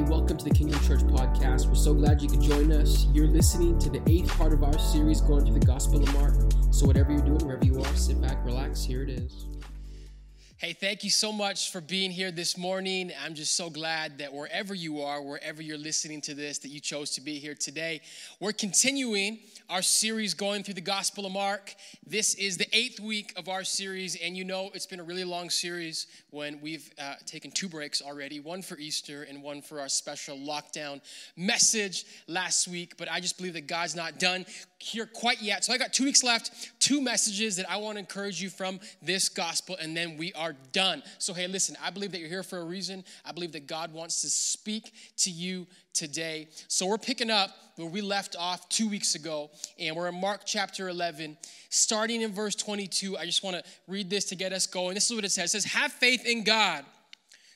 [0.00, 1.66] Hey, welcome to the Kingdom Church podcast.
[1.66, 3.06] We're so glad you could join us.
[3.12, 6.32] You're listening to the eighth part of our series going through the Gospel of Mark.
[6.70, 8.82] So, whatever you're doing, wherever you are, sit back, relax.
[8.82, 9.44] Here it is.
[10.70, 13.10] Hey, thank you so much for being here this morning.
[13.24, 16.78] I'm just so glad that wherever you are, wherever you're listening to this, that you
[16.78, 18.02] chose to be here today.
[18.38, 21.74] We're continuing our series going through the Gospel of Mark.
[22.06, 25.24] This is the eighth week of our series, and you know it's been a really
[25.24, 29.80] long series when we've uh, taken two breaks already one for Easter and one for
[29.80, 31.00] our special lockdown
[31.36, 32.96] message last week.
[32.96, 34.46] But I just believe that God's not done
[34.78, 35.64] here quite yet.
[35.64, 38.78] So I got two weeks left, two messages that I want to encourage you from
[39.02, 41.02] this gospel, and then we are done.
[41.18, 43.04] So, hey, listen, I believe that you're here for a reason.
[43.24, 46.48] I believe that God wants to speak to you today.
[46.68, 50.42] So, we're picking up where we left off two weeks ago, and we're in Mark
[50.44, 51.36] chapter 11,
[51.68, 53.16] starting in verse 22.
[53.16, 54.94] I just want to read this to get us going.
[54.94, 56.84] This is what it says It says, Have faith in God.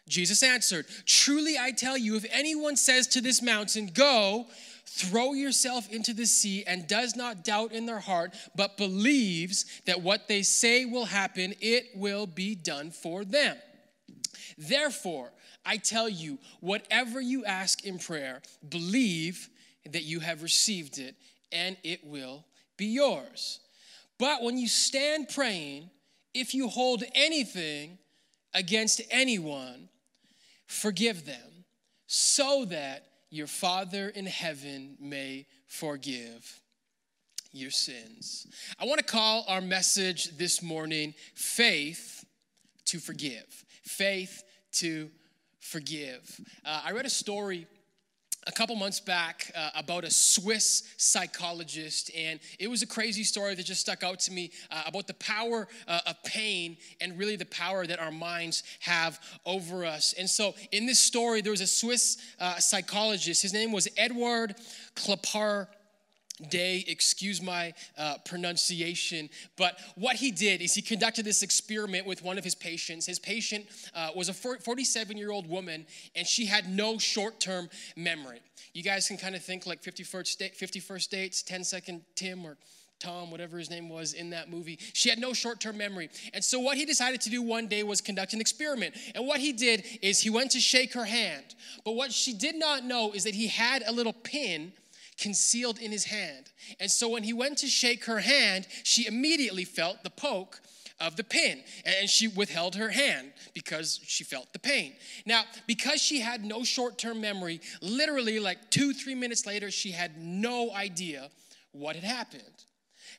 [0.09, 4.47] Jesus answered, Truly I tell you, if anyone says to this mountain, Go,
[4.87, 10.03] throw yourself into the sea and does not doubt in their heart, but believes that
[10.03, 13.57] what they say will happen, it will be done for them.
[14.57, 15.31] Therefore,
[15.67, 19.49] I tell you, whatever you ask in prayer, believe
[19.91, 21.17] that you have received it
[21.51, 22.45] and it will
[22.77, 23.61] be yours.
[24.19, 25.91] But when you stand praying,
[26.35, 27.99] if you hold anything
[28.53, 29.89] against anyone,
[30.67, 31.65] forgive them
[32.07, 36.61] so that your Father in heaven may forgive
[37.53, 38.47] your sins.
[38.79, 42.25] I want to call our message this morning Faith
[42.85, 43.65] to Forgive.
[43.83, 45.11] Faith to
[45.59, 46.41] Forgive.
[46.65, 47.67] Uh, I read a story
[48.47, 53.55] a couple months back uh, about a Swiss psychologist, and it was a crazy story
[53.55, 57.37] that just stuck out to me uh, about the power uh, of pain and really
[57.37, 60.15] the power that our minds have over us.
[60.19, 63.43] And so, in this story, there was a Swiss uh, psychologist.
[63.43, 64.57] His name was Edward
[64.95, 65.69] Clapar
[66.49, 69.29] day, excuse my uh, pronunciation.
[69.57, 73.07] But what he did is he conducted this experiment with one of his patients.
[73.07, 75.87] His patient uh, was a 47 year old woman,
[76.17, 78.41] and she had no short term memory.
[78.73, 82.57] You guys can kind of think like 51st, date, 51st dates, 10 second Tim or
[82.99, 84.79] Tom, whatever his name was in that movie.
[84.93, 86.09] She had no short term memory.
[86.33, 88.95] And so, what he decided to do one day was conduct an experiment.
[89.15, 91.55] And what he did is he went to shake her hand.
[91.85, 94.73] But what she did not know is that he had a little pin
[95.19, 96.51] concealed in his hand.
[96.81, 100.61] And so when he went to shake her hand, she immediately felt the poke
[101.01, 104.95] of the pin and she withheld her hand because she felt the pain.
[105.27, 109.91] Now, because she had no short term memory, literally like two, three minutes later, she
[109.91, 111.31] had no idea
[111.73, 112.43] what had happened.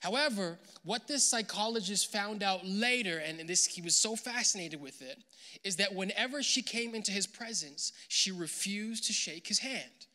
[0.01, 5.17] However, what this psychologist found out later, and this he was so fascinated with it,
[5.63, 10.07] is that whenever she came into his presence, she refused to shake his hand.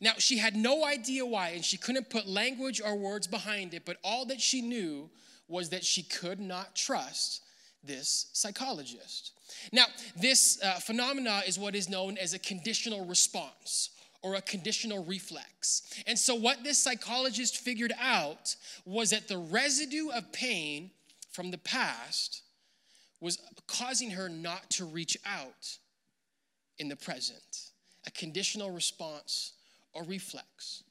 [0.00, 3.84] Now, she had no idea why, and she couldn't put language or words behind it,
[3.84, 5.10] but all that she knew
[5.46, 7.42] was that she could not trust
[7.84, 9.32] this psychologist.
[9.72, 13.90] Now, this uh, phenomena is what is known as a conditional response
[14.22, 15.82] or a conditional reflex.
[16.06, 20.90] And so, what this psychologist figured out was that the residue of pain
[21.30, 22.42] from the past
[23.20, 25.78] was causing her not to reach out
[26.78, 27.70] in the present.
[28.06, 29.52] A conditional response
[29.94, 30.82] or reflex.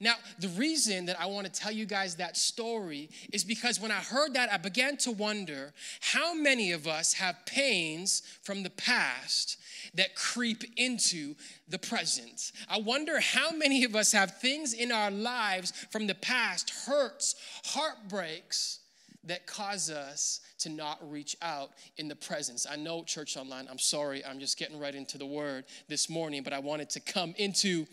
[0.00, 3.90] Now, the reason that I want to tell you guys that story is because when
[3.90, 8.70] I heard that, I began to wonder how many of us have pains from the
[8.70, 9.56] past
[9.94, 11.34] that creep into
[11.68, 12.52] the present.
[12.68, 17.34] I wonder how many of us have things in our lives from the past, hurts,
[17.64, 18.80] heartbreaks,
[19.24, 22.66] that cause us to not reach out in the presence.
[22.68, 26.42] I know, Church Online, I'm sorry, I'm just getting right into the word this morning,
[26.42, 27.86] but I wanted to come into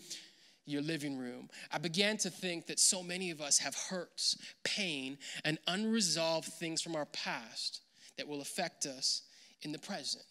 [0.66, 5.16] your living room, I began to think that so many of us have hurts, pain,
[5.44, 7.80] and unresolved things from our past
[8.18, 9.22] that will affect us
[9.62, 10.24] in the present.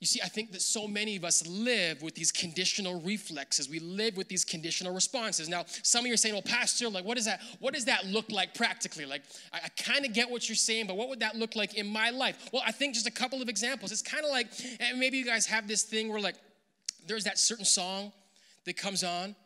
[0.00, 3.70] You see, I think that so many of us live with these conditional reflexes.
[3.70, 5.48] We live with these conditional responses.
[5.48, 8.04] Now, some of you are saying, well, Pastor, like, what, is that, what does that
[8.04, 9.06] look like practically?
[9.06, 9.22] Like,
[9.52, 11.86] I, I kind of get what you're saying, but what would that look like in
[11.86, 12.50] my life?
[12.52, 13.92] Well, I think just a couple of examples.
[13.92, 14.48] It's kind of like,
[14.80, 16.36] and maybe you guys have this thing where, like,
[17.06, 18.12] there's that certain song
[18.64, 19.36] that comes on.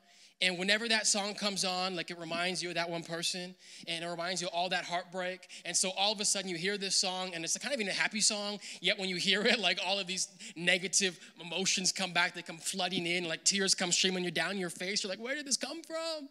[0.40, 3.56] And whenever that song comes on, like it reminds you of that one person
[3.88, 5.48] and it reminds you of all that heartbreak.
[5.64, 7.90] And so all of a sudden you hear this song and it's kind of even
[7.90, 12.12] a happy song, yet when you hear it, like all of these negative emotions come
[12.12, 15.02] back, they come flooding in, like tears come streaming you down your face.
[15.02, 16.28] You're like, where did this come from?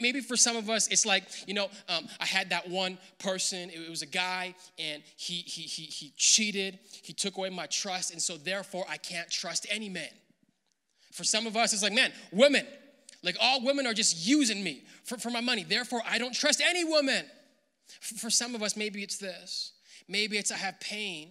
[0.00, 3.70] Maybe for some of us, it's like, you know, um, I had that one person,
[3.70, 8.12] it was a guy, and he, he, he, he cheated, he took away my trust,
[8.12, 10.08] and so therefore I can't trust any man.
[11.18, 12.64] For some of us, it's like, man, women,
[13.24, 15.64] like all women are just using me for, for my money.
[15.64, 17.24] Therefore, I don't trust any woman.
[18.00, 19.72] For some of us, maybe it's this.
[20.06, 21.30] Maybe it's I have pain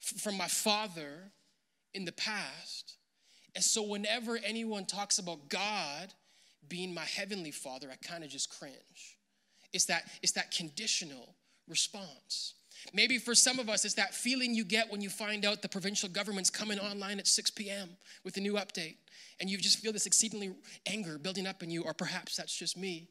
[0.00, 1.30] from my father
[1.92, 2.96] in the past.
[3.54, 6.12] And so whenever anyone talks about God
[6.68, 9.16] being my heavenly father, I kind of just cringe.
[9.72, 11.36] It's that, it's that conditional
[11.68, 12.54] response.
[12.92, 15.68] Maybe for some of us, it's that feeling you get when you find out the
[15.68, 17.90] provincial government's coming online at 6 p.m.
[18.24, 18.96] with a new update.
[19.40, 20.54] And you just feel this exceedingly
[20.86, 23.08] anger building up in you, or perhaps that's just me.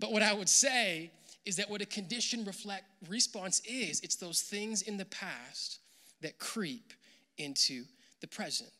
[0.00, 1.10] But what I would say
[1.44, 5.80] is that what a condition reflect response is, it's those things in the past
[6.20, 6.92] that creep
[7.36, 7.84] into
[8.20, 8.70] the present.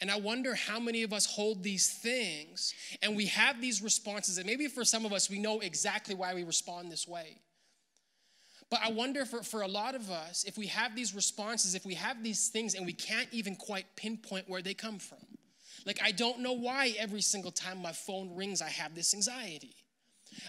[0.00, 4.38] And I wonder how many of us hold these things and we have these responses,
[4.38, 7.38] and maybe for some of us, we know exactly why we respond this way.
[8.74, 11.86] But I wonder for, for a lot of us, if we have these responses, if
[11.86, 15.24] we have these things and we can't even quite pinpoint where they come from.
[15.86, 19.76] Like, I don't know why every single time my phone rings, I have this anxiety.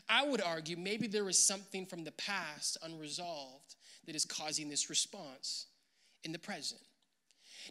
[0.09, 3.75] I would argue maybe there is something from the past unresolved
[4.07, 5.67] that is causing this response
[6.23, 6.81] in the present.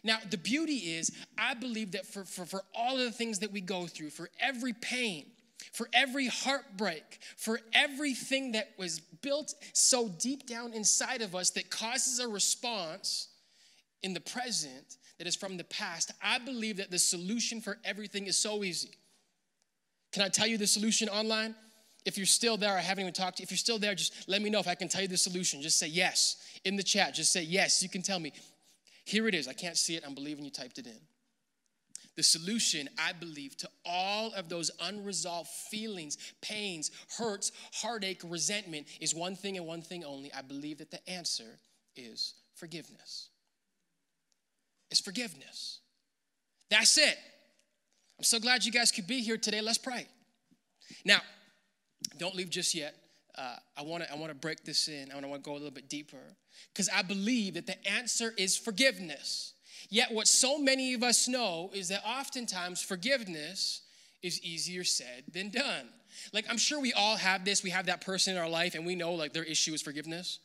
[0.05, 3.51] Now, the beauty is, I believe that for, for, for all of the things that
[3.51, 5.25] we go through, for every pain,
[5.75, 11.69] for every heartbreak, for everything that was built so deep down inside of us that
[11.69, 13.27] causes a response
[14.01, 18.27] in the present that is from the past, I believe that the solution for everything
[18.27, 18.91] is so easy.
[20.13, 21.53] Can I tell you the solution online?
[22.05, 23.45] If you're still there, I haven't even talked to you.
[23.45, 25.61] If you're still there, just let me know if I can tell you the solution.
[25.61, 27.15] Just say yes in the chat.
[27.15, 27.83] Just say yes.
[27.83, 28.31] You can tell me.
[29.03, 29.47] Here it is.
[29.47, 30.03] I can't see it.
[30.07, 30.99] I'm believing you typed it in.
[32.17, 39.13] The solution, I believe, to all of those unresolved feelings, pains, hurts, heartache, resentment is
[39.13, 40.33] one thing and one thing only.
[40.33, 41.59] I believe that the answer
[41.95, 43.29] is forgiveness.
[44.91, 45.79] It's forgiveness.
[46.69, 47.17] That's it.
[48.17, 49.59] I'm so glad you guys could be here today.
[49.59, 50.07] Let's pray.
[51.03, 51.19] Now,
[52.17, 52.95] don't leave just yet
[53.37, 55.11] uh, I want to I want to break this in.
[55.11, 56.17] I want to go a little bit deeper
[56.73, 59.53] because I believe that the answer is forgiveness.
[59.89, 63.81] Yet, what so many of us know is that oftentimes forgiveness
[64.21, 65.87] is easier said than done.
[66.33, 67.63] Like, I'm sure we all have this.
[67.63, 70.39] We have that person in our life, and we know like their issue is forgiveness.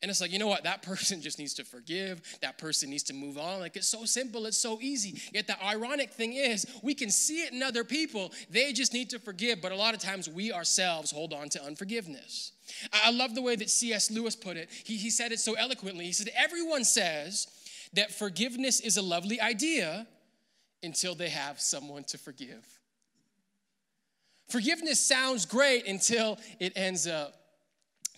[0.00, 0.62] And it's like, you know what?
[0.62, 2.20] That person just needs to forgive.
[2.40, 3.60] That person needs to move on.
[3.60, 4.46] Like, it's so simple.
[4.46, 5.20] It's so easy.
[5.32, 8.32] Yet, the ironic thing is, we can see it in other people.
[8.50, 9.60] They just need to forgive.
[9.60, 12.52] But a lot of times, we ourselves hold on to unforgiveness.
[12.92, 14.10] I love the way that C.S.
[14.10, 14.70] Lewis put it.
[14.70, 16.04] He, he said it so eloquently.
[16.04, 17.48] He said, Everyone says
[17.94, 20.06] that forgiveness is a lovely idea
[20.82, 22.64] until they have someone to forgive.
[24.48, 27.34] Forgiveness sounds great until it ends up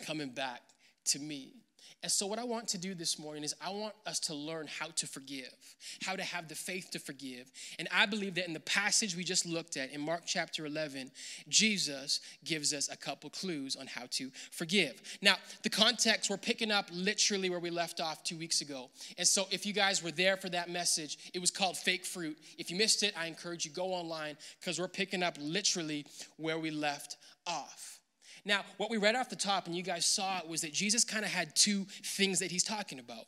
[0.05, 0.63] coming back
[1.07, 1.60] to me.
[2.03, 4.67] And so, what I want to do this morning is I want us to learn
[4.67, 5.55] how to forgive,
[6.03, 7.53] how to have the faith to forgive.
[7.79, 11.11] And I believe that in the passage we just looked at in Mark chapter 11,
[11.49, 15.03] Jesus gives us a couple clues on how to forgive.
[15.21, 18.89] Now, the context, we're picking up literally where we left off two weeks ago.
[19.19, 22.39] And so, if you guys were there for that message, it was called Fake Fruit.
[22.57, 26.07] If you missed it, I encourage you go online because we're picking up literally
[26.39, 28.00] where we left off.
[28.45, 31.05] Now, what we read off the top, and you guys saw it, was that Jesus
[31.05, 33.27] kind of had two things that he's talking about.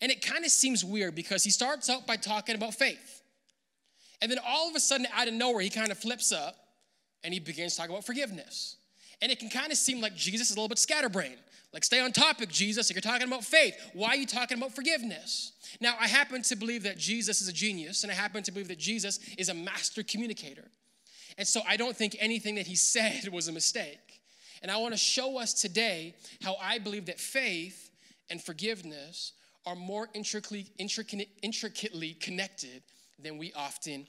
[0.00, 3.22] And it kind of seems weird because he starts out by talking about faith.
[4.20, 6.56] And then all of a sudden, out of nowhere, he kind of flips up
[7.24, 8.76] and he begins talking about forgiveness.
[9.22, 11.38] And it can kind of seem like Jesus is a little bit scatterbrained.
[11.72, 12.90] Like, stay on topic, Jesus.
[12.90, 15.52] If you're talking about faith, why are you talking about forgiveness?
[15.80, 18.68] Now, I happen to believe that Jesus is a genius, and I happen to believe
[18.68, 20.66] that Jesus is a master communicator.
[21.38, 24.09] And so I don't think anything that he said was a mistake.
[24.62, 27.90] And I want to show us today how I believe that faith
[28.28, 29.32] and forgiveness
[29.66, 30.66] are more intricately,
[31.42, 32.82] intricately connected
[33.18, 34.06] than we often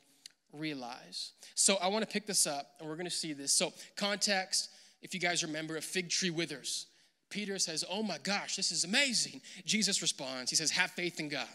[0.53, 1.31] realize.
[1.55, 3.51] So I want to pick this up and we're going to see this.
[3.53, 4.69] So, context
[5.01, 6.87] if you guys remember, a fig tree withers.
[7.29, 9.41] Peter says, Oh my gosh, this is amazing.
[9.65, 11.47] Jesus responds, He says, Have faith in God.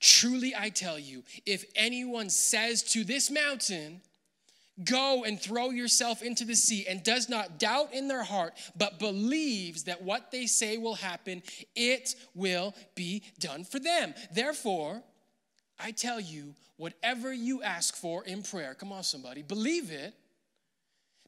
[0.00, 4.00] Truly, I tell you, if anyone says to this mountain,
[4.82, 8.98] Go and throw yourself into the sea and does not doubt in their heart, but
[8.98, 11.42] believes that what they say will happen,
[11.76, 14.14] it will be done for them.
[14.32, 15.00] Therefore,
[15.78, 20.14] I tell you, whatever you ask for in prayer, come on, somebody, believe it.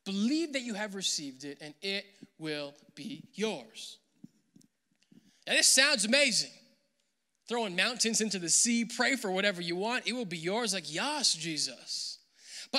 [0.05, 2.05] Believe that you have received it, and it
[2.38, 3.99] will be yours.
[5.47, 6.50] Now, this sounds amazing.
[7.49, 10.75] Throwing mountains into the sea, pray for whatever you want, it will be yours.
[10.75, 12.15] Like, yes, Jesus.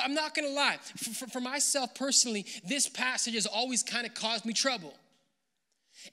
[0.04, 4.46] I'm not gonna lie, for, for myself personally, this passage has always kind of caused
[4.46, 4.94] me trouble.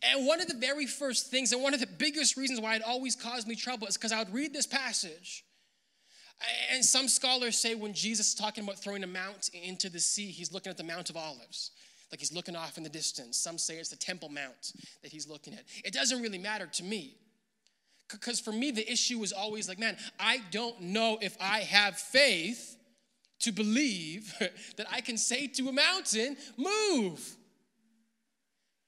[0.02, 2.82] And one of the very first things, and one of the biggest reasons why it
[2.82, 5.44] always caused me trouble, is because I would read this passage.
[6.72, 10.30] And some scholars say when Jesus is talking about throwing a mount into the sea,
[10.30, 11.70] he's looking at the Mount of Olives.
[12.10, 13.36] Like he's looking off in the distance.
[13.36, 14.72] Some say it's the Temple Mount
[15.02, 15.64] that he's looking at.
[15.84, 17.16] It doesn't really matter to me.
[18.10, 21.96] Because for me, the issue was always like, man, I don't know if I have
[21.96, 22.76] faith
[23.44, 24.34] to believe
[24.76, 27.36] that I can say to a mountain, move.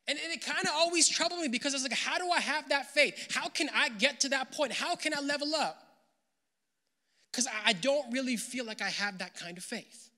[0.08, 2.40] And, and it kind of always troubled me because I was like, how do I
[2.40, 3.34] have that faith?
[3.34, 4.72] How can I get to that point?
[4.72, 5.82] How can I level up?
[7.30, 10.10] Because I don't really feel like I have that kind of faith.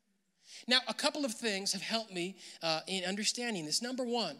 [0.67, 3.83] Now, a couple of things have helped me uh, in understanding this.
[3.83, 4.37] Number one,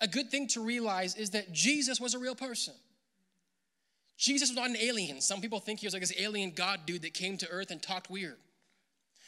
[0.00, 2.74] a good thing to realize is that Jesus was a real person.
[4.16, 5.20] Jesus was not an alien.
[5.20, 7.82] Some people think he was like this alien God dude that came to earth and
[7.82, 8.36] talked weird.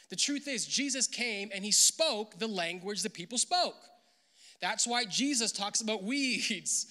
[0.09, 3.75] The truth is, Jesus came and he spoke the language that people spoke.
[4.61, 6.87] That's why Jesus talks about weeds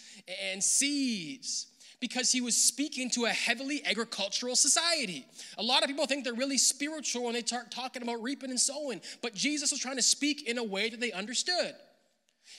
[0.53, 1.67] and seeds
[2.01, 5.27] because he was speaking to a heavily agricultural society.
[5.59, 8.61] A lot of people think they're really spiritual when they start talking about reaping and
[8.61, 11.75] sowing, but Jesus was trying to speak in a way that they understood.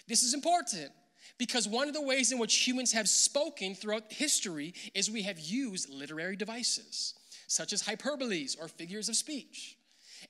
[0.08, 0.92] This is important
[1.38, 5.40] because one of the ways in which humans have spoken throughout history is we have
[5.40, 7.14] used literary devices,
[7.48, 9.77] such as hyperboles or figures of speech.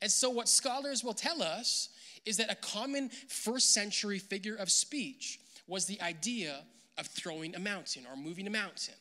[0.02, 1.90] And so, what scholars will tell us
[2.26, 6.64] is that a common first century figure of speech was the idea
[6.98, 8.94] of throwing a mountain or moving a mountain.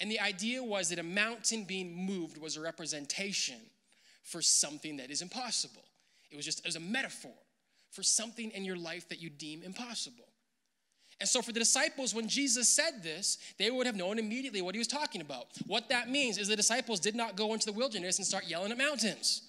[0.00, 3.56] And the idea was that a mountain being moved was a representation
[4.22, 5.84] for something that is impossible.
[6.30, 7.32] It was just as a metaphor
[7.90, 10.24] for something in your life that you deem impossible.
[11.20, 14.74] And so, for the disciples, when Jesus said this, they would have known immediately what
[14.74, 15.46] he was talking about.
[15.66, 18.72] What that means is the disciples did not go into the wilderness and start yelling
[18.72, 19.42] at mountains.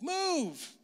[0.00, 0.74] Move.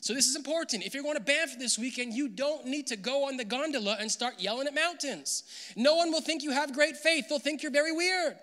[0.00, 0.84] So, this is important.
[0.84, 3.96] If you're going to Banff this weekend, you don't need to go on the gondola
[4.00, 5.42] and start yelling at mountains.
[5.76, 8.36] No one will think you have great faith, they'll think you're very weird.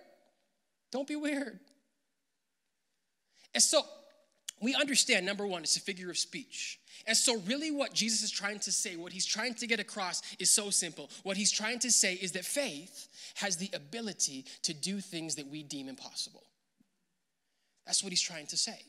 [0.92, 1.60] Don't be weird.
[3.54, 3.82] And so,
[4.62, 6.80] we understand number one, it's a figure of speech.
[7.08, 10.22] And so, really, what Jesus is trying to say, what he's trying to get across
[10.40, 11.10] is so simple.
[11.24, 15.48] What he's trying to say is that faith has the ability to do things that
[15.48, 16.44] we deem impossible.
[17.86, 18.80] That's what he's trying to say.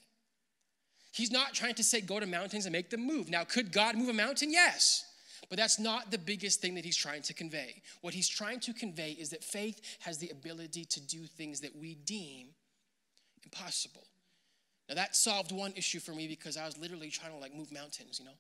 [1.16, 3.30] He's not trying to say go to mountains and make them move.
[3.30, 4.52] Now, could God move a mountain?
[4.52, 5.02] Yes.
[5.48, 7.80] But that's not the biggest thing that he's trying to convey.
[8.02, 11.74] What he's trying to convey is that faith has the ability to do things that
[11.74, 12.48] we deem
[13.44, 14.04] impossible.
[14.90, 17.72] Now that solved one issue for me because I was literally trying to like move
[17.72, 18.36] mountains, you know.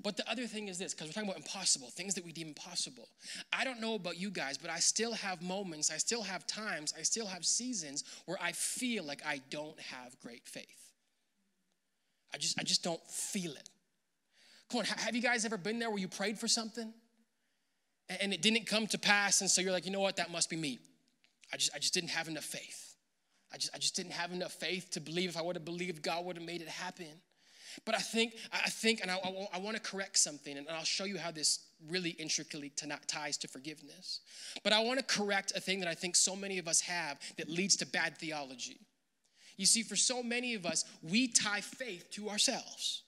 [0.00, 2.48] But the other thing is this, because we're talking about impossible, things that we deem
[2.48, 3.08] impossible.
[3.52, 6.94] I don't know about you guys, but I still have moments, I still have times,
[6.96, 10.85] I still have seasons where I feel like I don't have great faith.
[12.36, 13.70] I just, I just don't feel it.
[14.70, 16.92] Come on, have you guys ever been there where you prayed for something
[18.20, 20.50] and it didn't come to pass, and so you're like, you know what, that must
[20.50, 20.78] be me.
[21.50, 22.94] I just, I just didn't have enough faith.
[23.54, 26.02] I just, I just didn't have enough faith to believe if I would have believed,
[26.02, 27.06] God would have made it happen.
[27.86, 30.84] But I think, I think, and I, I, I want to correct something, and I'll
[30.84, 32.70] show you how this really intricately
[33.06, 34.20] ties to forgiveness.
[34.62, 37.18] But I want to correct a thing that I think so many of us have
[37.38, 38.80] that leads to bad theology.
[39.56, 43.02] You see, for so many of us, we tie faith to ourselves,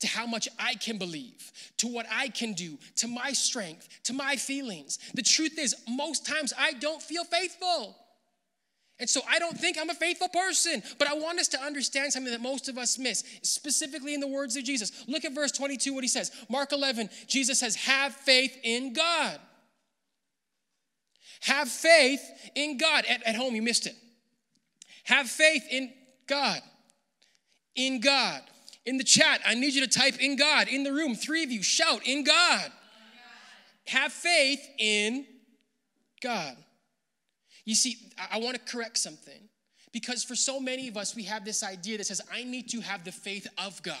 [0.00, 4.12] to how much I can believe, to what I can do, to my strength, to
[4.12, 4.98] my feelings.
[5.14, 7.96] The truth is, most times I don't feel faithful.
[9.00, 12.12] And so I don't think I'm a faithful person, but I want us to understand
[12.12, 14.92] something that most of us miss, specifically in the words of Jesus.
[15.08, 16.30] Look at verse 22, what he says.
[16.50, 19.40] Mark 11, Jesus says, Have faith in God.
[21.40, 22.22] Have faith
[22.54, 23.06] in God.
[23.08, 23.96] At, at home, you missed it.
[25.04, 25.92] Have faith in
[26.26, 26.60] God.
[27.74, 28.42] In God.
[28.86, 30.68] In the chat, I need you to type in God.
[30.68, 32.72] In the room, three of you, shout in God.
[33.86, 35.26] Have faith in
[36.22, 36.56] God.
[37.64, 37.96] You see,
[38.30, 39.48] I want to correct something
[39.92, 42.80] because for so many of us, we have this idea that says, I need to
[42.80, 43.96] have the faith of God.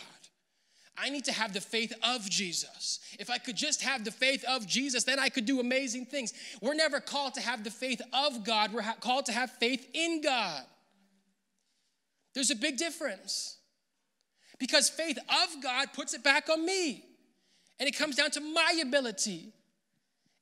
[0.96, 3.00] I need to have the faith of Jesus.
[3.18, 6.34] If I could just have the faith of Jesus, then I could do amazing things.
[6.60, 10.20] We're never called to have the faith of God, we're called to have faith in
[10.20, 10.62] God.
[12.34, 13.56] There's a big difference.
[14.58, 17.04] Because faith of God puts it back on me.
[17.78, 19.54] And it comes down to my ability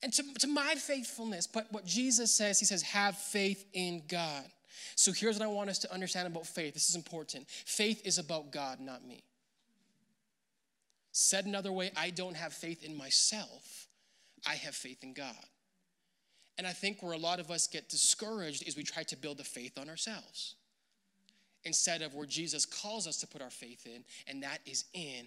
[0.03, 1.47] and to, to my faithfulness.
[1.47, 4.45] But what Jesus says, he says, have faith in God.
[4.97, 6.75] So here's what I want us to understand about faith.
[6.75, 7.49] This is important.
[7.49, 9.23] Faith is about God, not me.
[11.13, 13.89] Said another way, I don't have faith in myself,
[14.47, 15.35] I have faith in God.
[16.59, 19.39] And I think where a lot of us get discouraged is we try to build
[19.39, 20.57] a faith on ourselves
[21.69, 25.27] instead of where Jesus calls us to put our faith in, and that is in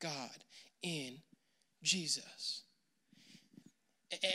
[0.00, 0.42] God,
[0.82, 1.18] in
[1.82, 2.62] Jesus.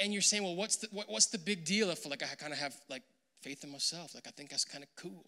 [0.01, 2.53] And you're saying, well, what's the, what, what's the big deal if like I kind
[2.53, 3.03] of have like
[3.41, 4.15] faith in myself?
[4.15, 5.25] Like I think that's kind of cool.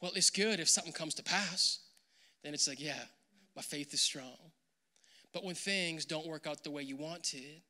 [0.00, 1.78] Well, it's good if something comes to pass.
[2.42, 3.04] Then it's like, yeah,
[3.54, 4.50] my faith is strong.
[5.32, 7.62] But when things don't work out the way you wanted,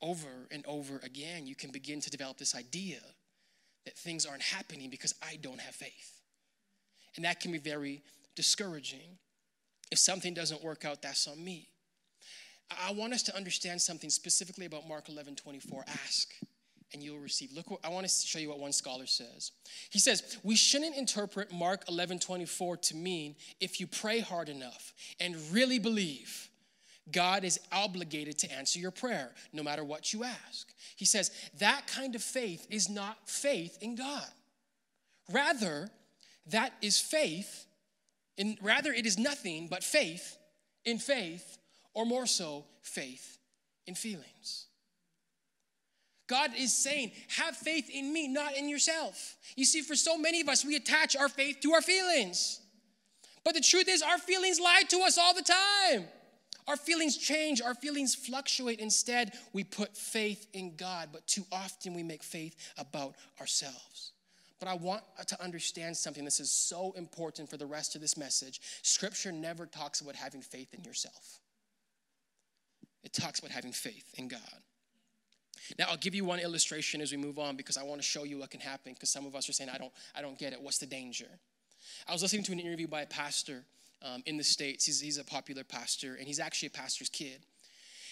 [0.00, 3.00] over and over again, you can begin to develop this idea
[3.84, 6.17] that things aren't happening because I don't have faith.
[7.16, 8.02] And that can be very
[8.34, 9.18] discouraging.
[9.90, 11.68] If something doesn't work out, that's on me.
[12.86, 15.84] I want us to understand something specifically about Mark 11 24.
[15.88, 16.34] Ask
[16.92, 17.52] and you'll receive.
[17.52, 19.52] Look, I want to show you what one scholar says.
[19.90, 24.92] He says, We shouldn't interpret Mark 11 24 to mean if you pray hard enough
[25.20, 26.48] and really believe,
[27.10, 30.72] God is obligated to answer your prayer no matter what you ask.
[30.96, 34.28] He says, That kind of faith is not faith in God.
[35.30, 35.90] Rather,
[36.50, 37.66] that is faith
[38.36, 40.38] in, rather, it is nothing but faith
[40.84, 41.58] in faith,
[41.92, 43.38] or more so, faith
[43.86, 44.66] in feelings.
[46.28, 49.36] God is saying, have faith in me, not in yourself.
[49.56, 52.60] You see, for so many of us, we attach our faith to our feelings.
[53.44, 56.06] But the truth is, our feelings lie to us all the time.
[56.68, 58.78] Our feelings change, our feelings fluctuate.
[58.78, 64.12] Instead, we put faith in God, but too often we make faith about ourselves.
[64.60, 66.24] But I want to understand something.
[66.24, 68.60] This is so important for the rest of this message.
[68.82, 71.40] Scripture never talks about having faith in yourself,
[73.02, 74.40] it talks about having faith in God.
[75.78, 78.24] Now I'll give you one illustration as we move on because I want to show
[78.24, 80.52] you what can happen because some of us are saying, I don't, I don't get
[80.52, 80.62] it.
[80.62, 81.26] What's the danger?
[82.06, 83.64] I was listening to an interview by a pastor
[84.02, 84.86] um, in the States.
[84.86, 87.40] He's, he's a popular pastor, and he's actually a pastor's kid.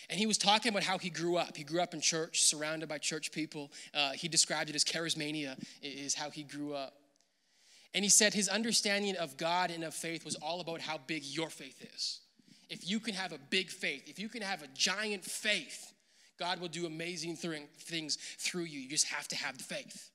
[0.08, 1.56] And he was talking about how he grew up.
[1.56, 3.72] He grew up in church, surrounded by church people.
[3.92, 6.94] Uh, he described it as charismania, is how he grew up.
[7.94, 11.24] And he said his understanding of God and of faith was all about how big
[11.24, 12.20] your faith is.
[12.68, 15.92] If you can have a big faith, if you can have a giant faith,
[16.38, 18.80] God will do amazing things through you.
[18.80, 20.10] You just have to have the faith.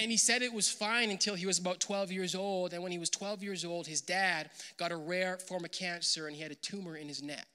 [0.00, 2.72] And he said it was fine until he was about 12 years old.
[2.72, 6.26] And when he was 12 years old, his dad got a rare form of cancer
[6.26, 7.46] and he had a tumor in his neck.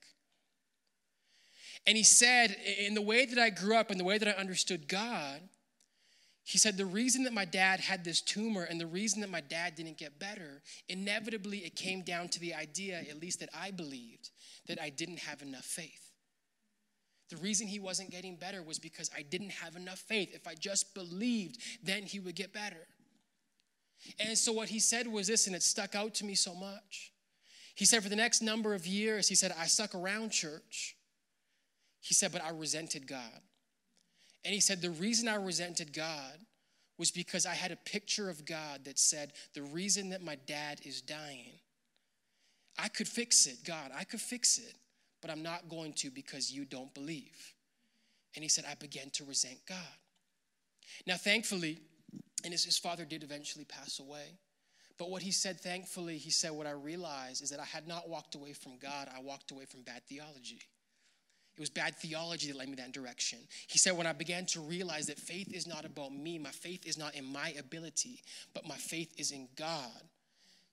[1.86, 4.32] And he said, in the way that I grew up and the way that I
[4.32, 5.40] understood God,
[6.44, 9.40] he said, the reason that my dad had this tumor and the reason that my
[9.40, 13.70] dad didn't get better, inevitably it came down to the idea, at least that I
[13.70, 14.30] believed,
[14.66, 16.10] that I didn't have enough faith.
[17.30, 20.34] The reason he wasn't getting better was because I didn't have enough faith.
[20.34, 22.88] If I just believed, then he would get better.
[24.18, 27.12] And so what he said was this, and it stuck out to me so much.
[27.76, 30.96] He said, for the next number of years, he said, I stuck around church.
[32.00, 33.40] He said, but I resented God.
[34.44, 36.38] And he said, the reason I resented God
[36.98, 40.80] was because I had a picture of God that said, the reason that my dad
[40.84, 41.52] is dying,
[42.78, 44.74] I could fix it, God, I could fix it
[45.20, 47.54] but I'm not going to because you don't believe.
[48.34, 49.76] And he said, I began to resent God.
[51.06, 51.78] Now, thankfully,
[52.44, 54.38] and his, his father did eventually pass away.
[54.98, 58.08] But what he said, thankfully, he said, What I realized is that I had not
[58.08, 60.60] walked away from God, I walked away from bad theology.
[61.60, 63.38] It was bad theology that led me that direction.
[63.66, 66.86] He said, When I began to realize that faith is not about me, my faith
[66.86, 68.22] is not in my ability,
[68.54, 70.08] but my faith is in God,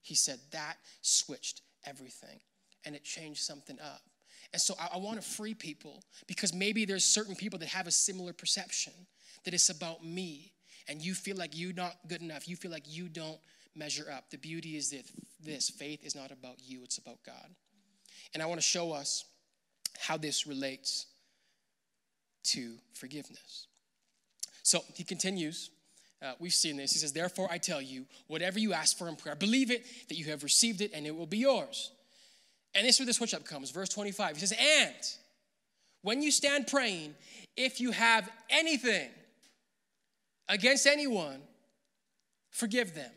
[0.01, 2.39] he said, That switched everything
[2.85, 3.99] and it changed something up.
[4.53, 7.87] And so I, I want to free people because maybe there's certain people that have
[7.87, 8.93] a similar perception
[9.43, 10.53] that it's about me
[10.87, 12.47] and you feel like you're not good enough.
[12.47, 13.39] You feel like you don't
[13.75, 14.29] measure up.
[14.29, 15.03] The beauty is that
[15.43, 17.49] this faith is not about you, it's about God.
[18.33, 19.25] And I want to show us
[19.99, 21.07] how this relates
[22.43, 23.67] to forgiveness.
[24.63, 25.69] So he continues.
[26.21, 26.93] Uh, we've seen this.
[26.93, 30.15] He says, Therefore, I tell you, whatever you ask for in prayer, believe it that
[30.15, 31.91] you have received it and it will be yours.
[32.73, 33.71] And this is where the switch up comes.
[33.71, 34.35] Verse 25.
[34.35, 34.95] He says, And
[36.01, 37.15] when you stand praying,
[37.55, 39.09] if you have anything
[40.47, 41.39] against anyone,
[42.49, 43.11] forgive them,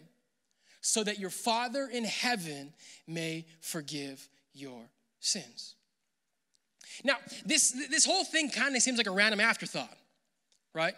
[0.81, 2.73] so that your Father in heaven
[3.07, 4.83] may forgive your
[5.21, 5.75] sins.
[7.05, 9.97] Now, this, this whole thing kind of seems like a random afterthought,
[10.75, 10.95] right?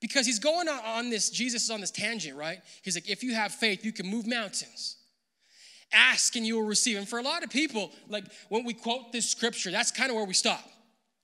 [0.00, 2.58] Because he's going on this, Jesus is on this tangent, right?
[2.82, 4.96] He's like, if you have faith, you can move mountains.
[5.92, 6.96] Ask and you will receive.
[6.96, 10.16] And for a lot of people, like when we quote this scripture, that's kind of
[10.16, 10.64] where we stop,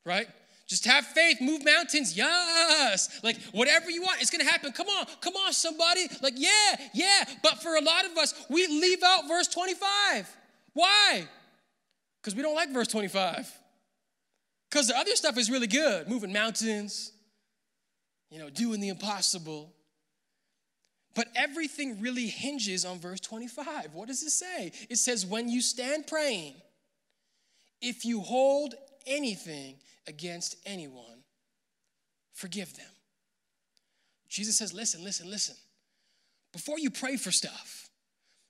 [0.05, 0.29] right?
[0.69, 3.21] Just have faith, move mountains, yes.
[3.25, 4.71] Like whatever you want, it's gonna happen.
[4.73, 6.07] Come on, come on, somebody.
[6.23, 7.25] Like, yeah, yeah.
[7.43, 10.29] But for a lot of us, we leave out verse 25.
[10.75, 11.27] Why?
[12.29, 13.51] Because we don't like verse 25.
[14.69, 17.11] Because the other stuff is really good moving mountains,
[18.31, 19.73] you know, doing the impossible.
[21.15, 23.95] But everything really hinges on verse 25.
[23.95, 24.73] What does it say?
[24.91, 26.57] It says, When you stand praying,
[27.81, 28.75] if you hold
[29.07, 31.25] anything against anyone,
[32.35, 32.93] forgive them.
[34.29, 35.57] Jesus says, Listen, listen, listen.
[36.53, 37.88] before you pray for stuff,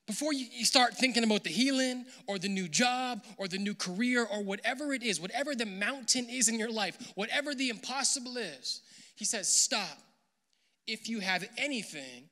[0.09, 4.25] before you start thinking about the healing or the new job or the new career
[4.25, 8.81] or whatever it is, whatever the mountain is in your life, whatever the impossible is,
[9.17, 9.99] he says, stop.
[10.87, 12.31] If you have anything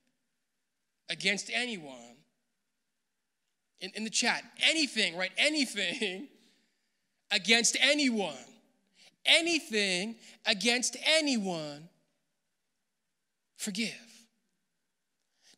[1.10, 2.16] against anyone,
[3.82, 5.32] in, in the chat, anything, right?
[5.36, 6.28] Anything
[7.30, 8.32] against anyone,
[9.26, 11.90] anything against anyone,
[13.58, 14.05] forgive.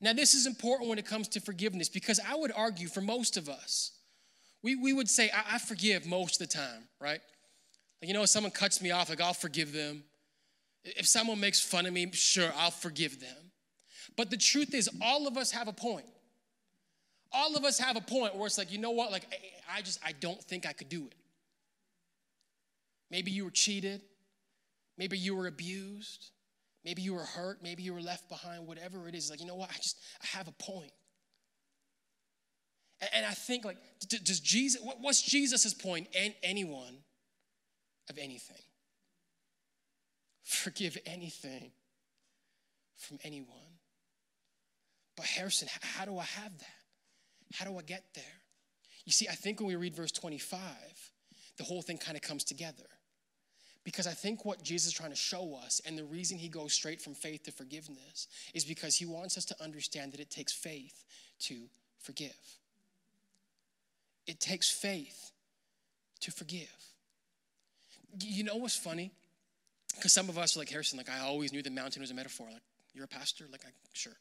[0.00, 3.36] Now, this is important when it comes to forgiveness because I would argue for most
[3.36, 3.92] of us,
[4.62, 7.20] we, we would say, I, I forgive most of the time, right?
[8.00, 10.04] Like, you know, if someone cuts me off, like, I'll forgive them.
[10.84, 13.36] If someone makes fun of me, sure, I'll forgive them.
[14.16, 16.06] But the truth is, all of us have a point.
[17.32, 19.10] All of us have a point where it's like, you know what?
[19.10, 21.14] Like, I, I just, I don't think I could do it.
[23.10, 24.00] Maybe you were cheated.
[24.96, 26.30] Maybe you were abused.
[26.88, 29.28] Maybe you were hurt, maybe you were left behind, whatever it is.
[29.28, 29.68] Like, you know what?
[29.68, 30.90] I just, I have a point.
[33.02, 33.76] And, and I think, like,
[34.24, 36.08] does Jesus, what's Jesus's point?
[36.18, 36.96] And anyone
[38.08, 38.62] of anything.
[40.44, 41.72] Forgive anything
[42.96, 43.76] from anyone.
[45.14, 47.52] But Harrison, how do I have that?
[47.52, 48.24] How do I get there?
[49.04, 50.62] You see, I think when we read verse 25,
[51.58, 52.86] the whole thing kind of comes together.
[53.88, 56.74] Because I think what Jesus is trying to show us, and the reason he goes
[56.74, 60.52] straight from faith to forgiveness, is because he wants us to understand that it takes
[60.52, 61.06] faith
[61.38, 61.54] to
[61.98, 62.36] forgive.
[64.26, 65.32] It takes faith
[66.20, 66.68] to forgive.
[68.22, 69.10] You know what's funny?
[69.94, 72.14] Because some of us are like, Harrison, like, I always knew the mountain was a
[72.14, 72.46] metaphor.
[72.52, 72.60] Like,
[72.92, 73.46] you're a pastor?
[73.50, 74.12] Like, I, sure.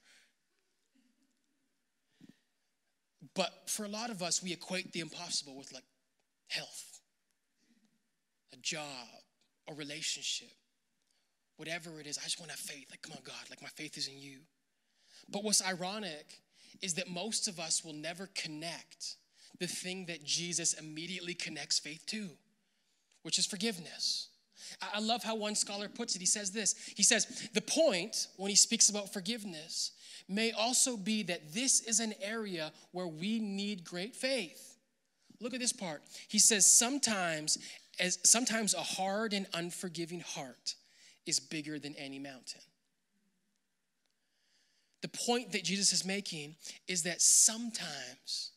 [3.35, 5.83] But for a lot of us, we equate the impossible with like
[6.47, 7.01] health,
[8.53, 8.85] a job,
[9.69, 10.51] a relationship,
[11.57, 12.87] whatever it is, I just want to have faith.
[12.89, 14.39] Like, come on, God, like my faith is in you.
[15.29, 16.41] But what's ironic
[16.81, 19.15] is that most of us will never connect
[19.59, 22.29] the thing that Jesus immediately connects faith to,
[23.23, 24.29] which is forgiveness.
[24.93, 26.19] I love how one scholar puts it.
[26.19, 29.91] He says this He says, The point when he speaks about forgiveness
[30.27, 34.77] may also be that this is an area where we need great faith.
[35.39, 36.01] Look at this part.
[36.27, 37.57] He says, Sometimes
[37.99, 40.75] as sometimes a hard and unforgiving heart
[41.25, 42.61] is bigger than any mountain.
[45.01, 46.55] The point that Jesus is making
[46.87, 48.51] is that sometimes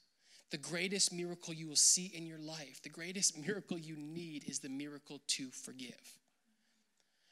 [0.50, 4.58] the greatest miracle you will see in your life, the greatest miracle you need is
[4.58, 6.18] the miracle to forgive.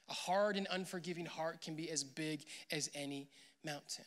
[0.08, 3.28] A hard and unforgiving heart can be as big as any
[3.64, 4.04] mountain.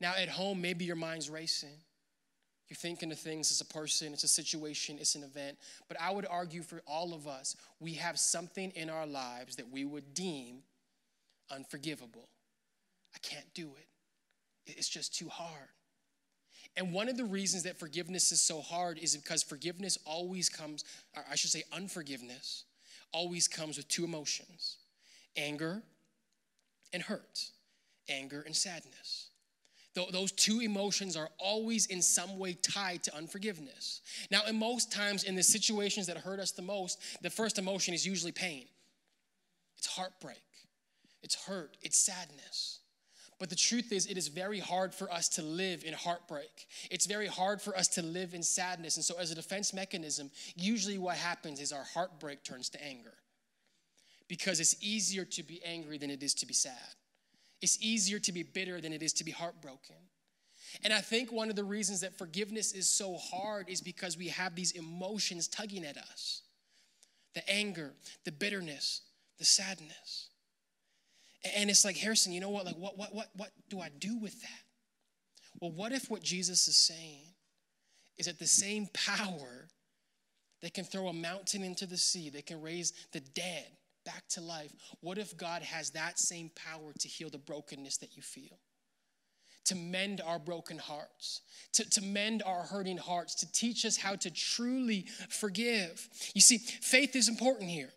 [0.00, 1.76] Now, at home, maybe your mind's racing.
[2.72, 5.58] You're thinking of things as a person, it's a situation, it's an event.
[5.88, 9.70] But I would argue for all of us, we have something in our lives that
[9.70, 10.60] we would deem
[11.50, 12.30] unforgivable.
[13.14, 13.88] I can't do it,
[14.64, 15.68] it's just too hard.
[16.74, 20.82] And one of the reasons that forgiveness is so hard is because forgiveness always comes,
[21.14, 22.64] or I should say, unforgiveness
[23.12, 24.78] always comes with two emotions
[25.36, 25.82] anger
[26.94, 27.50] and hurt,
[28.08, 29.28] anger and sadness.
[29.94, 34.00] Those two emotions are always in some way tied to unforgiveness.
[34.30, 37.92] Now, in most times, in the situations that hurt us the most, the first emotion
[37.92, 38.64] is usually pain.
[39.76, 40.42] It's heartbreak,
[41.22, 42.78] it's hurt, it's sadness.
[43.38, 46.68] But the truth is, it is very hard for us to live in heartbreak.
[46.92, 48.96] It's very hard for us to live in sadness.
[48.96, 53.14] And so, as a defense mechanism, usually what happens is our heartbreak turns to anger
[54.28, 56.94] because it's easier to be angry than it is to be sad.
[57.62, 59.96] It's easier to be bitter than it is to be heartbroken.
[60.84, 64.28] And I think one of the reasons that forgiveness is so hard is because we
[64.28, 66.42] have these emotions tugging at us
[67.34, 67.94] the anger,
[68.24, 69.00] the bitterness,
[69.38, 70.28] the sadness.
[71.56, 72.66] And it's like, Harrison, you know what?
[72.66, 74.60] Like, what, what, what, what do I do with that?
[75.60, 77.22] Well, what if what Jesus is saying
[78.18, 79.68] is that the same power
[80.60, 83.66] that can throw a mountain into the sea, that can raise the dead,
[84.04, 88.16] back to life, what if God has that same power to heal the brokenness that
[88.16, 88.58] you feel?
[89.66, 91.42] To mend our broken hearts,
[91.74, 96.08] to, to mend our hurting hearts, to teach us how to truly forgive.
[96.34, 97.90] You see, faith is important here.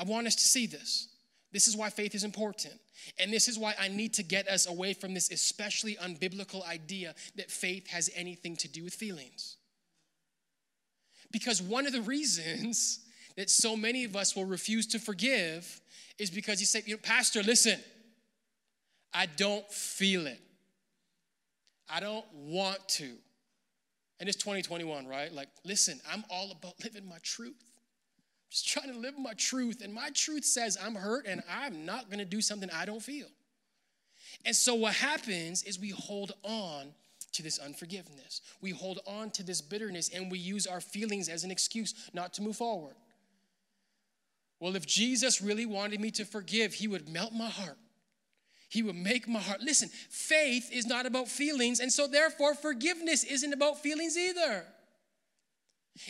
[0.00, 1.08] I want us to see this.
[1.52, 2.74] This is why faith is important.
[3.18, 7.14] And this is why I need to get us away from this especially unbiblical idea
[7.36, 9.56] that faith has anything to do with feelings.
[11.30, 13.00] Because one of the reasons
[13.36, 15.80] that so many of us will refuse to forgive
[16.18, 17.78] is because you say, you know, Pastor, listen,
[19.12, 20.40] I don't feel it.
[21.88, 23.10] I don't want to.
[24.20, 25.32] And it's 2021, right?
[25.32, 27.56] Like, listen, I'm all about living my truth.
[27.58, 29.82] I'm Just trying to live my truth.
[29.82, 33.02] And my truth says I'm hurt and I'm not going to do something I don't
[33.02, 33.26] feel.
[34.44, 36.92] And so what happens is we hold on
[37.32, 38.40] to this unforgiveness.
[38.60, 42.32] We hold on to this bitterness and we use our feelings as an excuse not
[42.34, 42.94] to move forward.
[44.60, 47.78] Well, if Jesus really wanted me to forgive, he would melt my heart.
[48.68, 49.60] He would make my heart.
[49.60, 54.64] Listen, faith is not about feelings, and so therefore forgiveness isn't about feelings either.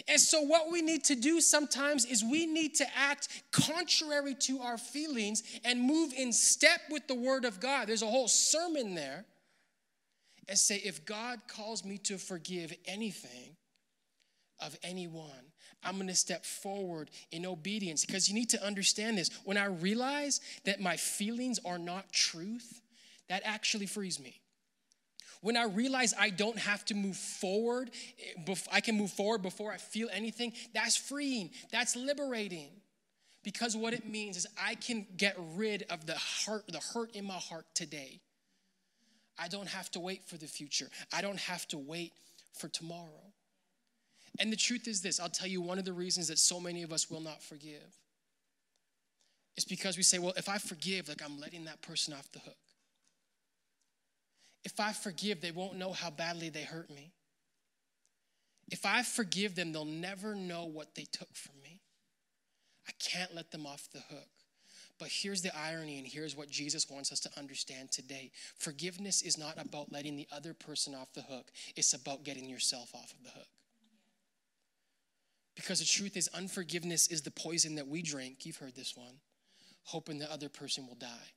[0.08, 4.60] And so, what we need to do sometimes is we need to act contrary to
[4.60, 7.88] our feelings and move in step with the Word of God.
[7.88, 9.26] There's a whole sermon there.
[10.48, 13.56] And say, if God calls me to forgive anything
[14.60, 15.52] of anyone,
[15.84, 18.04] I'm gonna step forward in obedience.
[18.04, 19.30] Because you need to understand this.
[19.44, 22.80] When I realize that my feelings are not truth,
[23.28, 24.40] that actually frees me.
[25.40, 29.72] When I realize I don't have to move forward, eh, I can move forward before
[29.72, 32.70] I feel anything, that's freeing, that's liberating.
[33.42, 37.26] Because what it means is I can get rid of the heart, the hurt in
[37.26, 38.20] my heart today.
[39.38, 40.88] I don't have to wait for the future.
[41.12, 42.12] I don't have to wait
[42.54, 43.32] for tomorrow.
[44.38, 46.82] And the truth is this I'll tell you one of the reasons that so many
[46.82, 47.98] of us will not forgive.
[49.56, 52.40] is because we say, well, if I forgive, like I'm letting that person off the
[52.40, 52.56] hook.
[54.64, 57.12] If I forgive, they won't know how badly they hurt me.
[58.70, 61.80] If I forgive them, they'll never know what they took from me.
[62.88, 64.28] I can't let them off the hook.
[64.98, 69.36] But here's the irony, and here's what Jesus wants us to understand today forgiveness is
[69.36, 73.24] not about letting the other person off the hook, it's about getting yourself off of
[73.24, 73.53] the hook.
[75.54, 78.44] Because the truth is, unforgiveness is the poison that we drink.
[78.44, 79.20] You've heard this one,
[79.84, 81.32] hoping the other person will die.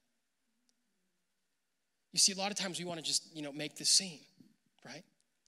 [2.14, 4.22] You see, a lot of times we want to just, you know, make this scene,
[4.86, 5.04] right?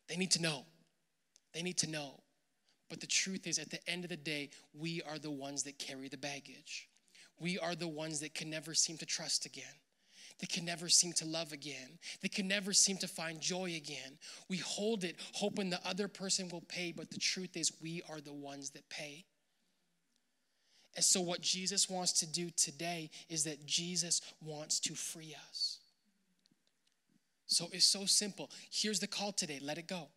[0.08, 0.66] They need to know.
[1.54, 2.22] They need to know.
[2.90, 5.80] But the truth is, at the end of the day, we are the ones that
[5.80, 6.88] carry the baggage.
[7.40, 9.64] We are the ones that can never seem to trust again,
[10.40, 14.18] that can never seem to love again, that can never seem to find joy again.
[14.50, 18.22] We hold it, hoping the other person will pay, but the truth is, we are
[18.22, 19.26] the ones that pay.
[20.96, 25.80] And so, what Jesus wants to do today is that Jesus wants to free us.
[27.50, 28.50] So it's so simple.
[28.72, 30.08] Here's the call today let it go.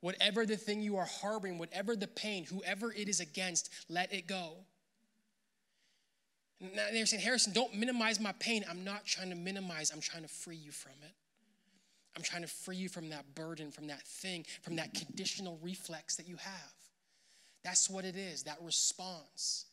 [0.00, 4.26] Whatever the thing you are harboring, whatever the pain, whoever it is against, let it
[4.26, 4.64] go.
[6.60, 8.64] Now they're saying, Harrison, don't minimize my pain.
[8.68, 11.14] I'm not trying to minimize, I'm trying to free you from it.
[12.16, 16.16] I'm trying to free you from that burden, from that thing, from that conditional reflex
[16.16, 16.72] that you have.
[17.64, 19.66] That's what it is, that response.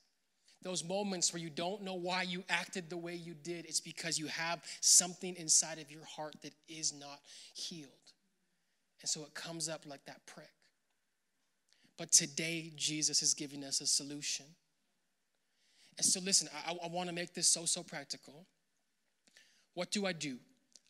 [0.61, 4.17] Those moments where you don't know why you acted the way you did, it's because
[4.17, 7.19] you have something inside of your heart that is not
[7.53, 7.91] healed.
[9.01, 10.49] And so it comes up like that prick.
[11.97, 14.45] But today, Jesus is giving us a solution.
[15.97, 18.45] And so, listen, I, I want to make this so, so practical.
[19.73, 20.37] What do I do?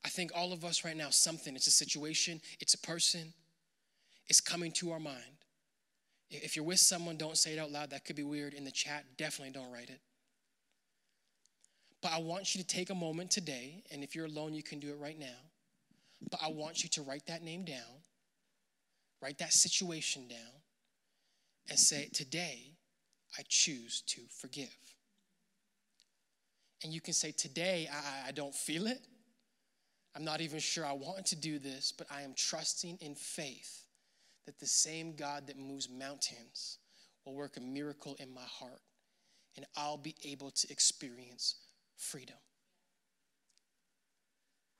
[0.06, 3.34] I think all of us right now, something, it's a situation, it's a person,
[4.28, 5.22] it's coming to our mind.
[6.30, 7.90] If you're with someone, don't say it out loud.
[7.92, 8.54] That could be weird.
[8.54, 10.02] In the chat, definitely don't write it.
[12.02, 14.80] But I want you to take a moment today, and if you're alone, you can
[14.80, 15.40] do it right now.
[16.30, 18.04] But I want you to write that name down,
[19.22, 20.62] write that situation down,
[21.70, 22.72] and say, Today,
[23.38, 24.76] I choose to forgive.
[26.84, 29.02] And you can say, Today, I, I don't feel it.
[30.16, 33.84] I'm not even sure I want to do this, but I am trusting in faith
[34.48, 36.80] that the same God that moves mountains
[37.26, 38.82] will work a miracle in my heart
[39.56, 41.56] and I'll be able to experience
[41.98, 42.36] freedom.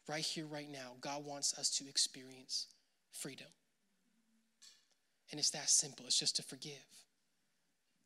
[0.08, 2.68] Right here, right now, God wants us to experience
[3.12, 3.48] freedom.
[5.32, 6.74] And it's that simple, it's just to forgive.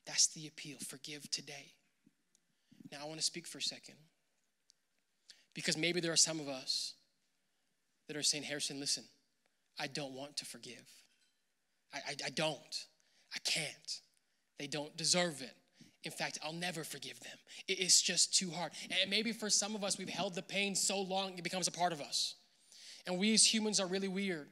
[0.07, 0.77] That's the appeal.
[0.79, 1.73] Forgive today.
[2.91, 3.95] Now, I want to speak for a second.
[5.53, 6.93] Because maybe there are some of us
[8.07, 9.03] that are saying, Harrison, listen,
[9.79, 10.87] I don't want to forgive.
[11.93, 12.85] I, I, I don't.
[13.33, 13.99] I can't.
[14.59, 15.55] They don't deserve it.
[16.03, 17.37] In fact, I'll never forgive them.
[17.67, 18.71] It's just too hard.
[19.01, 21.71] And maybe for some of us, we've held the pain so long it becomes a
[21.71, 22.35] part of us.
[23.05, 24.47] And we as humans are really weird.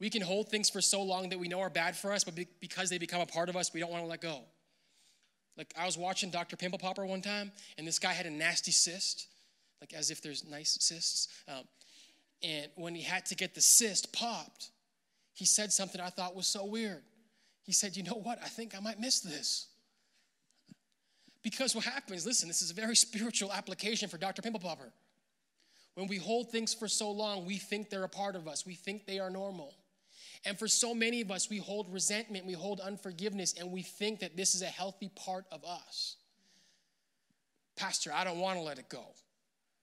[0.00, 2.38] We can hold things for so long that we know are bad for us, but
[2.60, 4.42] because they become a part of us, we don't want to let go.
[5.58, 6.56] Like I was watching Dr.
[6.56, 9.26] Pimple Popper one time, and this guy had a nasty cyst,
[9.80, 11.26] like as if there's nice cysts.
[11.48, 11.64] Um,
[12.42, 14.70] and when he had to get the cyst popped,
[15.34, 17.02] he said something I thought was so weird.
[17.64, 18.38] He said, You know what?
[18.42, 19.66] I think I might miss this.
[21.42, 24.42] Because what happens, listen, this is a very spiritual application for Dr.
[24.42, 24.92] Pimple Popper.
[25.94, 28.74] When we hold things for so long, we think they're a part of us, we
[28.74, 29.74] think they are normal.
[30.44, 34.20] And for so many of us, we hold resentment, we hold unforgiveness, and we think
[34.20, 36.16] that this is a healthy part of us.
[37.76, 39.04] Pastor, I don't want to let it go.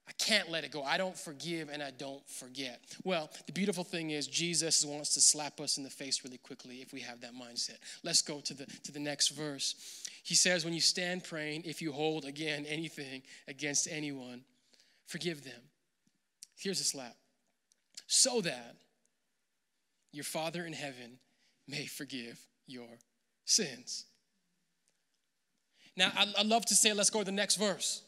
[0.07, 0.83] I can't let it go.
[0.83, 2.81] I don't forgive and I don't forget.
[3.03, 6.75] Well, the beautiful thing is Jesus wants to slap us in the face really quickly
[6.81, 7.77] if we have that mindset.
[8.03, 10.03] Let's go to the to the next verse.
[10.23, 14.43] He says when you stand praying, if you hold again anything against anyone,
[15.07, 15.61] forgive them.
[16.55, 17.15] Here's a slap.
[18.07, 18.75] So that
[20.15, 21.19] your Father in heaven
[21.67, 22.87] may forgive your
[23.43, 24.05] sins.
[25.97, 28.01] Now, I, love to say, let's go to the next verse.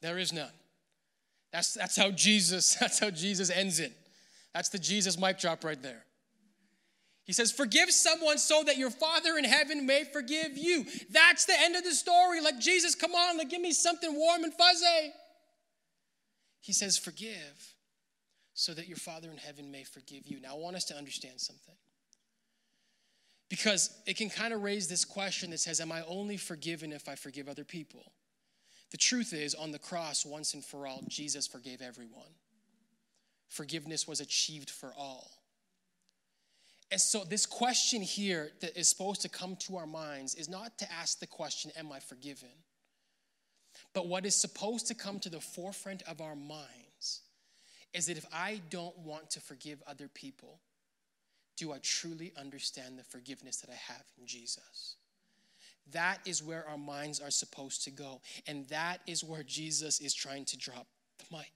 [0.00, 0.50] There is none.
[1.52, 3.92] That's, that's how Jesus, that's how Jesus ends it.
[4.52, 6.04] That's the Jesus mic drop right there.
[7.24, 10.84] He says, Forgive someone so that your Father in heaven may forgive you.
[11.10, 12.40] That's the end of the story.
[12.40, 15.12] Like, Jesus, come on, like, give me something warm and fuzzy.
[16.60, 17.73] He says, Forgive
[18.54, 20.40] so that your Father in heaven may forgive you.
[20.40, 21.74] Now, I want us to understand something.
[23.50, 27.08] Because it can kind of raise this question that says, Am I only forgiven if
[27.08, 28.12] I forgive other people?
[28.90, 32.30] The truth is, on the cross, once and for all, Jesus forgave everyone.
[33.48, 35.30] Forgiveness was achieved for all.
[36.90, 40.78] And so, this question here that is supposed to come to our minds is not
[40.78, 42.50] to ask the question, Am I forgiven?
[43.92, 46.83] But what is supposed to come to the forefront of our minds
[47.94, 50.58] is that if I don't want to forgive other people,
[51.56, 54.96] do I truly understand the forgiveness that I have in Jesus?
[55.92, 58.20] That is where our minds are supposed to go.
[58.46, 60.86] And that is where Jesus is trying to drop
[61.18, 61.52] the mic.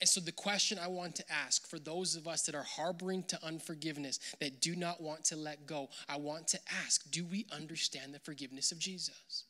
[0.00, 3.22] And so, the question I want to ask for those of us that are harboring
[3.24, 7.46] to unforgiveness, that do not want to let go, I want to ask do we
[7.52, 9.44] understand the forgiveness of Jesus?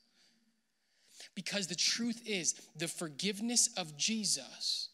[1.35, 4.91] Because the truth is, the forgiveness of Jesus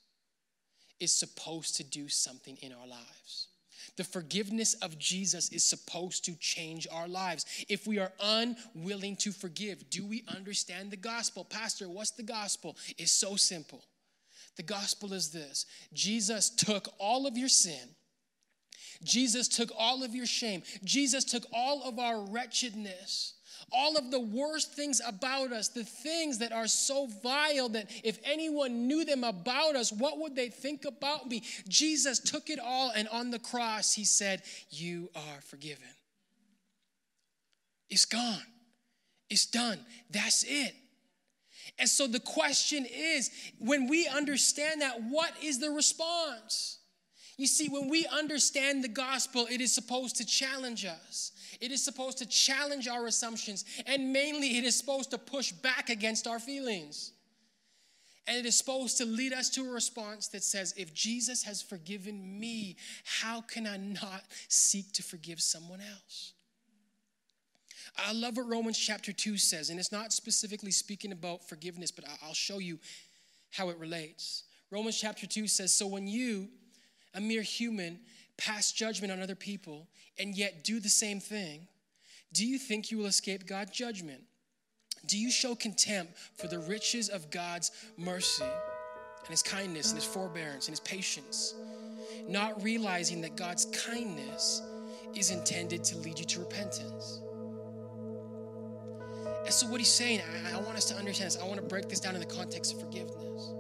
[1.01, 3.49] is supposed to do something in our lives.
[3.97, 7.45] The forgiveness of Jesus is supposed to change our lives.
[7.69, 11.45] If we are unwilling to forgive, do we understand the gospel?
[11.45, 12.77] Pastor, what's the gospel?
[12.99, 13.83] It's so simple.
[14.57, 17.95] The gospel is this Jesus took all of your sin.
[19.03, 20.63] Jesus took all of your shame.
[20.85, 23.35] Jesus took all of our wretchedness
[23.73, 28.19] all of the worst things about us, the things that are so vile that if
[28.25, 31.43] anyone knew them about us, what would they think about me?
[31.69, 35.89] Jesus took it all, and on the cross, he said, You are forgiven.
[37.89, 38.43] It's gone,
[39.29, 39.79] it's done.
[40.11, 40.75] That's it.
[41.79, 46.79] And so the question is when we understand that, what is the response?
[47.37, 51.33] You see, when we understand the gospel, it is supposed to challenge us.
[51.61, 55.91] It is supposed to challenge our assumptions, and mainly it is supposed to push back
[55.91, 57.13] against our feelings.
[58.27, 61.61] And it is supposed to lead us to a response that says, if Jesus has
[61.61, 66.33] forgiven me, how can I not seek to forgive someone else?
[67.97, 72.05] I love what Romans chapter 2 says, and it's not specifically speaking about forgiveness, but
[72.23, 72.79] I'll show you
[73.51, 74.45] how it relates.
[74.71, 76.49] Romans chapter 2 says, So when you,
[77.15, 77.99] a mere human,
[78.41, 79.87] pass judgment on other people,
[80.19, 81.69] and yet do the same thing,
[82.33, 84.23] do you think you will escape God's judgment?
[85.07, 90.05] Do you show contempt for the riches of God's mercy and his kindness and his
[90.05, 91.55] forbearance and his patience,
[92.29, 94.63] not realizing that God's kindness
[95.15, 97.21] is intended to lead you to repentance?
[99.45, 101.39] And so, what he's saying, I, I want us to understand this.
[101.43, 103.55] I want to break this down in the context of forgiveness.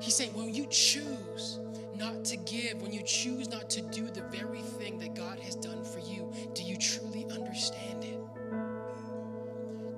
[0.00, 1.60] He's saying, when you choose
[1.98, 5.54] not to give, when you choose not to do the very thing that God has
[5.56, 8.20] done for you, do you truly understand it?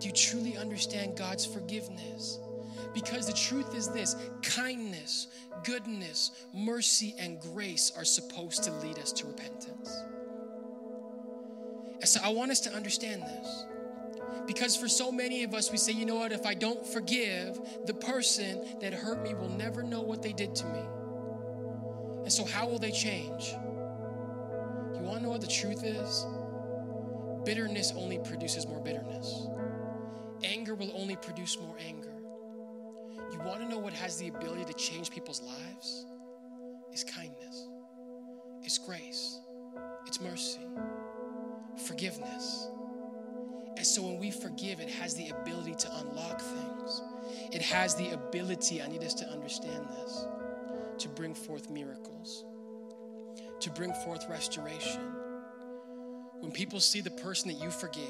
[0.01, 2.39] Do you truly understand God's forgiveness?
[2.95, 5.29] Because the truth is this kindness,
[5.63, 10.03] goodness, mercy, and grace are supposed to lead us to repentance.
[12.01, 13.67] And so I want us to understand this.
[14.47, 17.61] Because for so many of us, we say, you know what, if I don't forgive,
[17.85, 20.81] the person that hurt me will never know what they did to me.
[22.31, 23.57] And so, how will they change?
[24.95, 26.25] You want to know what the truth is?
[27.45, 29.49] Bitterness only produces more bitterness,
[30.45, 32.15] anger will only produce more anger.
[33.33, 36.07] You want to know what has the ability to change people's lives?
[36.93, 37.67] It's kindness,
[38.63, 39.41] it's grace,
[40.07, 40.61] it's mercy,
[41.85, 42.69] forgiveness.
[43.77, 47.03] And so when we forgive, it has the ability to unlock things.
[47.51, 50.27] It has the ability, I need us to understand this
[51.01, 52.45] to bring forth miracles,
[53.61, 55.01] to bring forth restoration.
[56.41, 58.09] When people see the person that you forgave,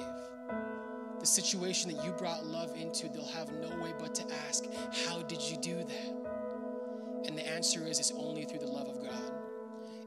[1.20, 4.64] the situation that you brought love into, they'll have no way but to ask,
[5.06, 7.26] How did you do that?
[7.26, 9.32] And the answer is, It's only through the love of God,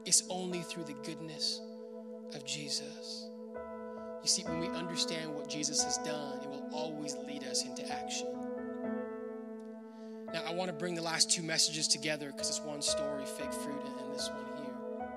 [0.04, 1.60] it's only through the goodness
[2.34, 3.28] of Jesus.
[4.22, 7.86] You see, when we understand what Jesus has done, it will always lead us into
[7.92, 8.43] action.
[10.56, 14.14] Want to bring the last two messages together because it's one story, fig fruit, and
[14.14, 15.08] this one here.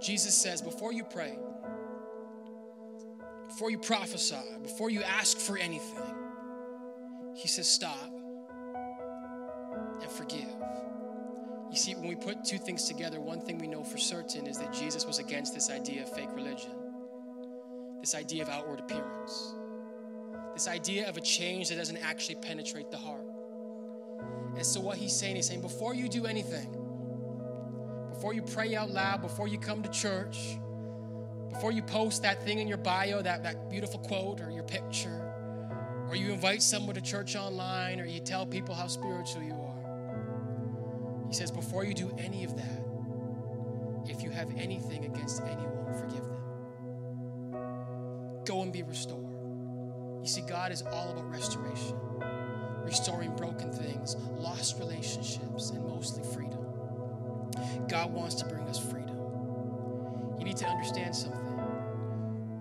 [0.00, 1.38] Jesus says, before you pray,
[3.46, 6.02] before you prophesy, before you ask for anything,
[7.34, 8.10] he says, stop
[10.00, 10.48] and forgive.
[11.70, 14.56] You see, when we put two things together, one thing we know for certain is
[14.58, 16.72] that Jesus was against this idea of fake religion,
[18.00, 19.54] this idea of outward appearance,
[20.54, 23.25] this idea of a change that doesn't actually penetrate the heart.
[24.56, 26.74] And so, what he's saying, he's saying, before you do anything,
[28.10, 30.58] before you pray out loud, before you come to church,
[31.50, 35.22] before you post that thing in your bio, that, that beautiful quote or your picture,
[36.08, 41.26] or you invite someone to church online, or you tell people how spiritual you are.
[41.28, 42.82] He says, before you do any of that,
[44.08, 46.42] if you have anything against anyone, forgive them.
[48.44, 49.24] Go and be restored.
[50.22, 51.96] You see, God is all about restoration,
[52.86, 56.60] restoring broken things, lost relationships, and mostly freedom.
[57.88, 59.18] God wants to bring us freedom.
[60.38, 61.46] You need to understand something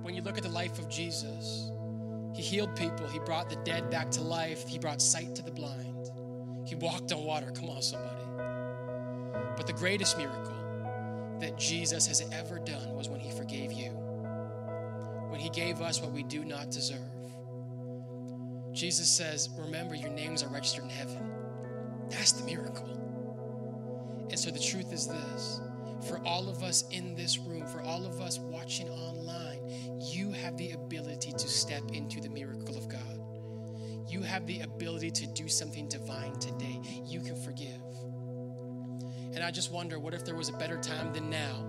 [0.06, 1.72] when you look at the life of Jesus,
[2.36, 5.50] he healed people, he brought the dead back to life, he brought sight to the
[5.50, 6.12] blind,
[6.64, 7.52] he walked on water.
[7.52, 8.24] Come on, somebody.
[9.58, 13.90] But the greatest miracle that Jesus has ever done was when he forgave you,
[15.30, 17.15] when he gave us what we do not deserve.
[18.76, 21.32] Jesus says, Remember, your names are registered in heaven.
[22.10, 22.90] That's the miracle.
[24.30, 25.62] And so the truth is this
[26.08, 29.60] for all of us in this room, for all of us watching online,
[30.02, 33.22] you have the ability to step into the miracle of God.
[34.08, 36.80] You have the ability to do something divine today.
[37.06, 37.82] You can forgive.
[39.34, 41.66] And I just wonder what if there was a better time than now,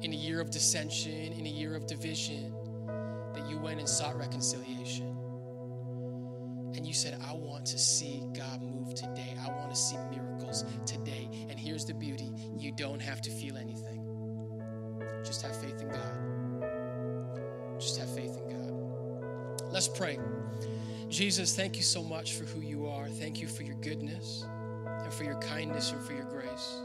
[0.00, 2.54] in a year of dissension, in a year of division,
[3.34, 5.13] that you went and sought reconciliation?
[6.74, 9.36] And you said, I want to see God move today.
[9.44, 11.28] I want to see miracles today.
[11.48, 14.04] And here's the beauty you don't have to feel anything,
[15.24, 16.34] just have faith in God.
[17.78, 19.72] Just have faith in God.
[19.72, 20.18] Let's pray.
[21.08, 23.08] Jesus, thank you so much for who you are.
[23.08, 24.44] Thank you for your goodness
[24.86, 26.80] and for your kindness and for your grace.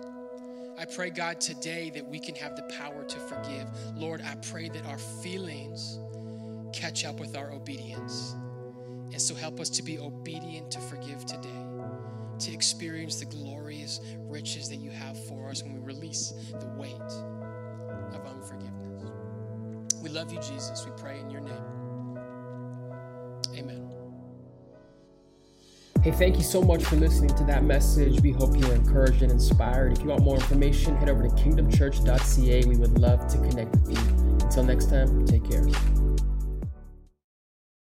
[0.77, 3.67] I pray, God, today that we can have the power to forgive.
[3.95, 5.99] Lord, I pray that our feelings
[6.73, 8.35] catch up with our obedience.
[9.11, 11.65] And so help us to be obedient to forgive today,
[12.39, 16.93] to experience the glorious riches that you have for us when we release the weight
[18.13, 19.11] of unforgiveness.
[20.01, 20.85] We love you, Jesus.
[20.85, 22.19] We pray in your name.
[23.55, 23.89] Amen.
[26.01, 28.21] Hey, thank you so much for listening to that message.
[28.21, 29.91] We hope you were encouraged and inspired.
[29.91, 32.63] If you want more information, head over to kingdomchurch.ca.
[32.65, 34.45] We would love to connect with you.
[34.45, 35.65] Until next time, take care.